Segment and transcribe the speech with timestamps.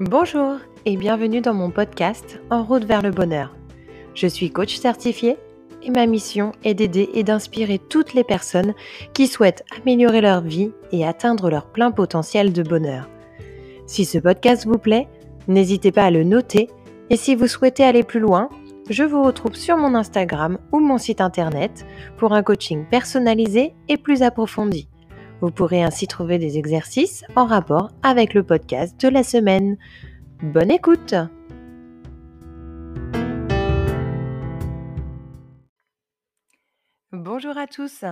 [0.00, 3.56] Bonjour et bienvenue dans mon podcast En route vers le bonheur.
[4.14, 5.36] Je suis coach certifié
[5.82, 8.74] et ma mission est d'aider et d'inspirer toutes les personnes
[9.12, 13.08] qui souhaitent améliorer leur vie et atteindre leur plein potentiel de bonheur.
[13.86, 15.08] Si ce podcast vous plaît,
[15.48, 16.68] n'hésitez pas à le noter
[17.10, 18.50] et si vous souhaitez aller plus loin,
[18.90, 21.84] je vous retrouve sur mon Instagram ou mon site internet
[22.18, 24.88] pour un coaching personnalisé et plus approfondi.
[25.40, 29.78] Vous pourrez ainsi trouver des exercices en rapport avec le podcast de la semaine.
[30.42, 31.14] Bonne écoute
[37.12, 38.04] Bonjour à tous,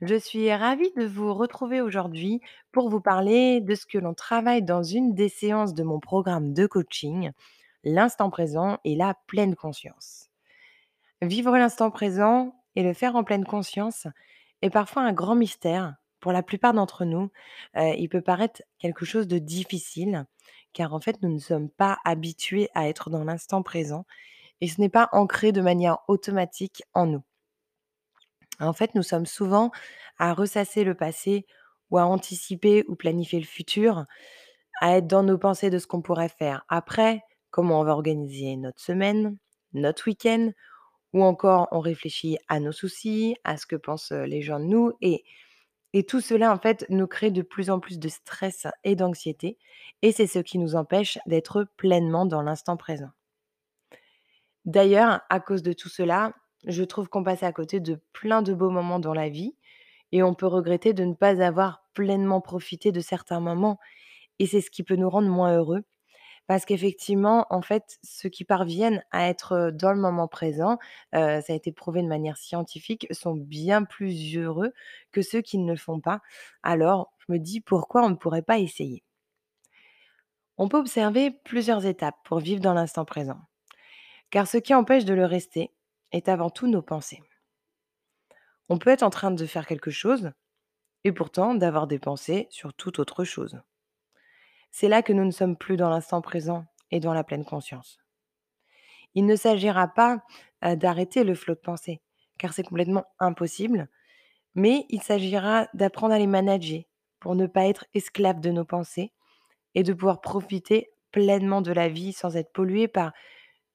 [0.00, 2.40] je suis ravie de vous retrouver aujourd'hui
[2.72, 6.54] pour vous parler de ce que l'on travaille dans une des séances de mon programme
[6.54, 7.30] de coaching,
[7.84, 10.30] l'instant présent et la pleine conscience.
[11.20, 14.06] Vivre l'instant présent et le faire en pleine conscience
[14.62, 17.30] est parfois un grand mystère pour la plupart d'entre nous,
[17.76, 20.26] il peut paraître quelque chose de difficile,
[20.72, 24.04] car en fait, nous ne sommes pas habitués à être dans l'instant présent
[24.60, 27.22] et ce n'est pas ancré de manière automatique en nous.
[28.60, 29.70] En fait, nous sommes souvent
[30.18, 31.46] à ressasser le passé
[31.90, 34.04] ou à anticiper ou planifier le futur,
[34.80, 38.56] à être dans nos pensées de ce qu'on pourrait faire après, comment on va organiser
[38.56, 39.38] notre semaine,
[39.72, 40.52] notre week-end
[41.12, 44.92] ou encore on réfléchit à nos soucis, à ce que pensent, les gens de nous
[45.00, 45.24] et
[45.92, 49.58] et tout cela, en fait, nous crée de plus en plus de stress et d'anxiété
[50.02, 53.10] et c'est ce qui nous empêche d'être pleinement dans l'instant présent.
[54.64, 56.32] D'ailleurs, à cause de tout cela,
[56.66, 59.54] je trouve qu'on passe à côté de plein de beaux moments dans la vie
[60.12, 63.78] et on peut regretter de ne pas avoir pleinement profité de certains moments
[64.40, 65.84] et c'est ce qui peut nous rendre moins heureux
[66.50, 70.78] parce qu'effectivement, en fait, ceux qui parviennent à être, dans le moment présent,
[71.12, 74.72] ça a été prouvé de manière scientifique, sont bien plus heureux
[75.12, 76.20] que ceux qui ne le font pas.
[76.64, 79.04] Alors, je me dis: «Pourquoi on ne pourrait pas essayer?»
[80.58, 83.38] On peut observer plusieurs étapes pour vivre dans l'instant présent,
[84.30, 85.70] car ce qui empêche de le rester
[86.10, 87.22] est avant tout nos pensées.
[88.68, 90.32] On peut être en train de faire quelque chose
[91.04, 93.60] et pourtant d'avoir des pensées sur toute autre chose.
[94.70, 97.98] C'est là que nous ne sommes plus dans l'instant présent et dans la pleine conscience.
[99.14, 100.22] Il ne s'agira pas
[100.62, 102.00] d'arrêter le flot de pensée,
[102.38, 103.88] car c'est complètement impossible,
[104.54, 106.82] mais il s'agira d'apprendre à les manager
[107.18, 109.12] pour ne pas être esclave de nos pensées
[109.74, 113.12] et de pouvoir profiter pleinement de la vie sans être pollué par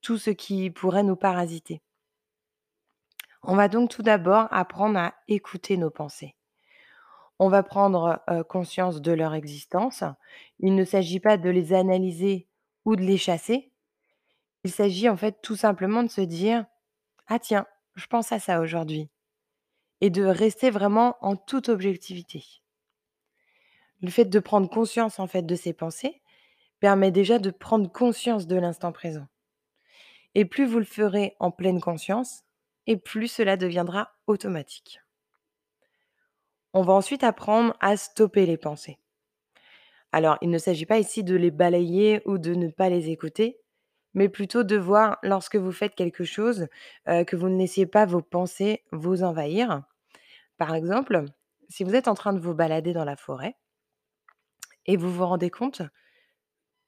[0.01, 1.81] tout ce qui pourrait nous parasiter.
[3.43, 6.35] On va donc tout d'abord apprendre à écouter nos pensées.
[7.39, 10.03] On va prendre, conscience de leur existence.
[10.59, 12.47] Il ne s'agit pas de les analyser
[12.85, 13.71] ou de les chasser.
[14.63, 16.65] Il s'agit en fait tout simplement de se dire:
[17.27, 19.09] «Ah tiens, je pense à ça aujourd'hui»
[20.01, 22.43] et de rester vraiment en toute objectivité.
[24.01, 26.21] Le fait de prendre conscience en fait de ses pensées
[26.79, 29.27] permet déjà de prendre conscience de l'instant présent
[30.35, 32.43] et plus vous le ferez en pleine conscience
[32.87, 35.04] et plus cela deviendra automatique.
[36.75, 38.99] On va ensuite apprendre à stopper les pensées.
[40.11, 43.59] Alors, il ne s'agit pas ici de les balayer ou de ne pas les écouter,
[44.13, 46.67] mais plutôt de voir lorsque vous faites quelque chose,
[47.09, 49.83] heu, que vous ne laissiez pas vos pensées vous envahir.
[50.57, 51.25] Par exemple,
[51.69, 53.55] si vous êtes en train de vous balader dans la forêt
[54.87, 55.83] et vous vous rendez compte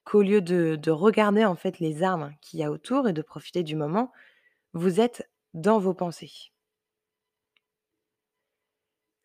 [0.06, 3.22] qu'au lieu de de regarder en fait les arbres qu'il y a autour et de
[3.22, 4.12] profiter du moment,
[4.74, 6.52] vous êtes dans vos pensées.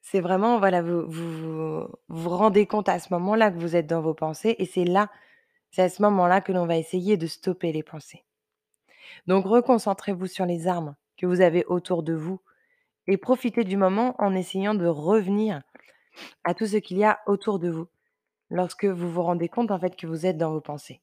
[0.03, 1.07] C'est vraiment, voilà, vous
[2.09, 5.11] vous rendez compte à ce moment-là que vous êtes dans vos pensées et c'est là,
[5.71, 8.25] c'est à ce moment-là que l'on va essayer de stopper les pensées.
[9.27, 12.41] Donc reconcentrez-vous sur les armes que vous avez autour de vous
[13.07, 15.63] et profitez du moment en essayant de revenir
[16.45, 17.89] à tout ce qu'il y a autour de vous,
[18.51, 21.01] lorsque vous vous rendez compte, en fait, que vous êtes dans vos pensées.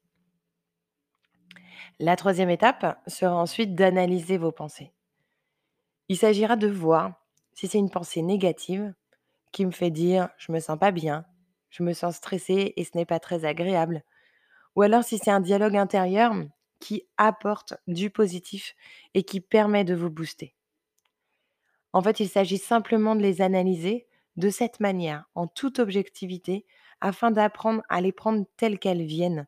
[2.00, 4.92] La troisième étape sera ensuite d'analyser vos pensées.
[6.08, 7.14] Il s'agira de voir
[7.54, 8.94] si c'est une pensée négative
[9.52, 11.26] qui me fait dire: «Je me sens pas bien,
[11.70, 14.04] je me sens stressée et ce n'est pas très agréable»,
[14.76, 16.34] ou alors si c'est un dialogue intérieur
[16.80, 18.76] qui apporte du positif
[19.14, 20.56] et qui permet de vous booster.
[21.94, 24.08] En fait, il s'agit simplement de les analyser
[24.38, 26.66] de cette manière, en toute objectivité,
[27.02, 29.48] afin d'apprendre à les prendre telles qu'elles viennent,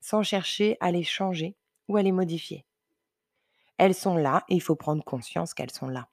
[0.00, 1.56] sans chercher à les changer
[1.88, 2.64] ou à les modifier.
[3.78, 6.08] Elles sont là et il faut prendre conscience qu'elles sont là.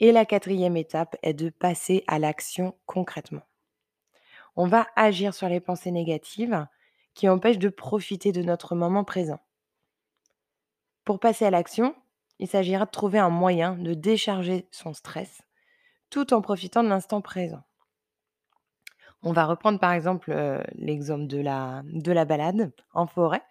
[0.00, 3.42] Et la quatrième étape est de passer à l'action concrètement.
[4.56, 6.66] On va agir sur les pensées négatives
[7.14, 9.40] qui empêchent de profiter de notre moment présent.
[11.04, 11.94] Pour passer à l'action,
[12.38, 15.42] il s'agira de trouver un moyen de décharger son stress
[16.08, 17.62] tout en profitant de l'instant présent.
[19.22, 21.40] On va reprendre par exemple, heu, l'exemple de
[22.12, 23.42] la balade en forêt.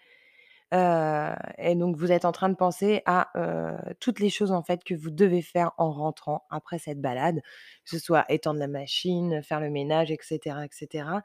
[0.73, 4.63] Heu et donc vous êtes en train de penser à, heu, toutes les choses en
[4.63, 7.41] fait que vous devez faire en rentrant après cette balade,
[7.85, 11.23] que ce soit étendre la machine, faire le ménage et cetera et cetera.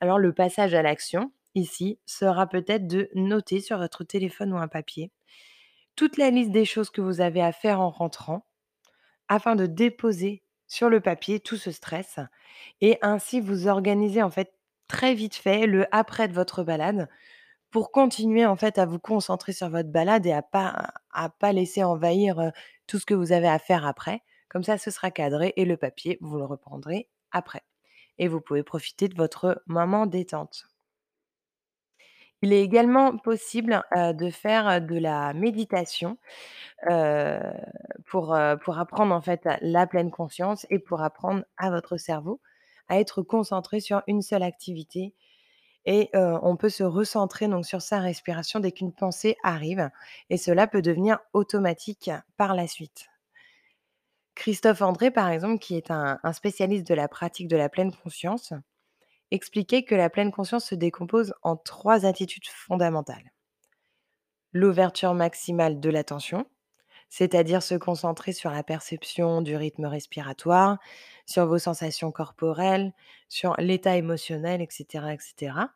[0.00, 4.68] Alors le passage à l'action, ici, sera peut-être de noter sur votre téléphone ou un
[4.68, 5.12] papier
[5.96, 8.46] toute la liste des choses que vous avez à faire en rentrant,
[9.28, 12.18] afin de déposer sur le papier tout ce stress
[12.80, 14.54] et ainsi vous organiser en fait
[14.88, 17.08] très vite fait le après de votre balade
[17.70, 21.52] pour continuer en fait à vous concentrer sur votre balade et à pas à pas
[21.52, 22.52] laisser envahir,
[22.86, 24.22] tout ce que vous avez à faire après.
[24.48, 27.62] Comme ça, ce sera cadré et le papier, vous le reprendrez après
[28.18, 30.66] et vous pouvez profiter de votre moment détente.
[32.42, 36.16] Il est également possible, de faire, de la méditation,
[38.06, 42.40] pour, pour apprendre en fait la pleine conscience et pour apprendre à votre cerveau
[42.88, 45.14] à être concentré sur une seule activité
[45.92, 49.90] et on peut se recentrer donc sur sa respiration dès qu'une pensée arrive
[50.30, 53.08] et cela peut devenir automatique par la suite.
[54.36, 57.92] Christophe André, par exemple, qui est un un spécialiste de la pratique de la pleine
[57.92, 58.52] conscience,
[59.32, 63.32] expliquait que la pleine conscience se décompose en 3 attitudes fondamentales.
[64.52, 66.46] L'ouverture maximale de l'attention,
[67.08, 70.78] c'est-à-dire se concentrer sur la perception du rythme respiratoire,
[71.26, 72.92] sur vos sensations corporelles,
[73.28, 75.68] sur l'état émotionnel et cetera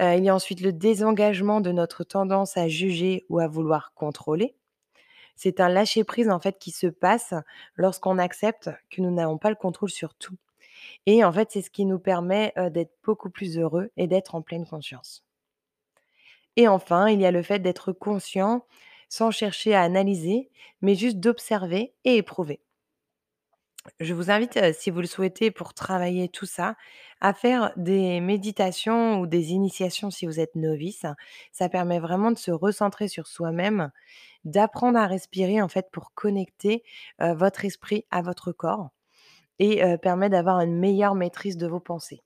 [0.00, 3.92] Heu, il y a ensuite le désengagement de notre tendance à juger ou à vouloir
[3.94, 4.56] contrôler.
[5.36, 7.34] C'est un lâcher prise, en fait, qui se passe
[7.76, 10.36] lorsqu'on accepte que nous n'avons pas le contrôle sur tout
[11.06, 14.34] et en fait, c'est ce qui nous permet, heu, d'être beaucoup plus heureux et d'être
[14.36, 15.24] en pleine conscience
[16.56, 18.64] et enfin, il y a le fait d'être conscient
[19.08, 20.50] sans chercher à analyser,
[20.82, 22.60] mais juste d'observer et éprouver.
[24.00, 26.76] Je vous invite, si vous le souhaitez pour travailler tout ça,
[27.20, 31.06] à faire des méditations ou des initiations si vous êtes novice.
[31.52, 33.90] Ça permet vraiment de se recentrer sur soi-même,
[34.44, 36.84] d'apprendre à respirer en fait pour connecter,
[37.20, 38.90] votre esprit à votre corps
[39.60, 42.22] et permet d'avoir une meilleure maîtrise de vos pensées.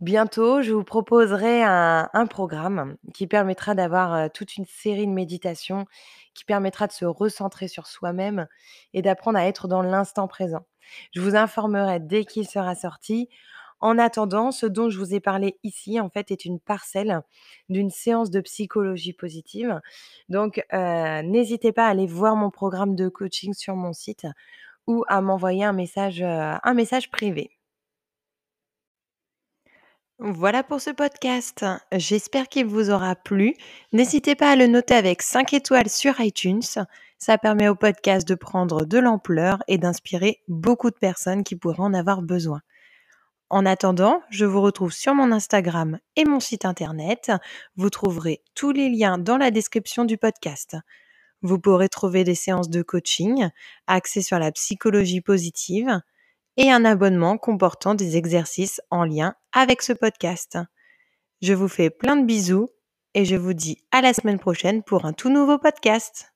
[0.00, 5.86] Bientôt, je vous proposerai un programme qui permettra d'avoir, heu, toute une série de méditations,
[6.34, 8.46] qui permettra de se recentrer sur soi-même
[8.92, 10.66] et d'apprendre à être dans l'instant présent.
[11.14, 13.28] Je vous informerai dès qu'il sera sorti.
[13.80, 17.22] En attendant, ce dont je vous ai parlé ici, en fait, est une parcelle
[17.70, 19.80] d'une séance de psychologie positive.
[20.28, 24.26] Donc, heu, n'hésitez pas à aller voir mon programme de coaching sur mon site
[24.86, 26.26] ou à m'envoyer un message, heu,
[26.62, 27.55] un message privé.
[30.18, 31.66] Voilà pour ce podcast.
[31.92, 33.54] J'espère qu'il vous aura plu.
[33.92, 36.62] N'hésitez pas à le noter avec 5 étoiles sur iTunes.
[37.18, 41.80] Ça permet au podcast de prendre de l'ampleur et d'inspirer beaucoup de personnes qui pourraient
[41.80, 42.62] en avoir besoin.
[43.50, 47.30] En attendant, je vous retrouve sur mon Instagram et mon site internet.
[47.76, 50.78] Vous trouverez tous les liens dans la description du podcast.
[51.42, 53.50] Vous pourrez trouver des séances de coaching
[53.86, 56.00] axées sur la psychologie positive
[56.56, 60.58] et un abonnement comportant des exercices en lien avec ce podcast.
[61.42, 62.70] Je vous fais plein de bisous
[63.14, 66.35] et je vous dis à la semaine prochaine pour un tout nouveau podcast.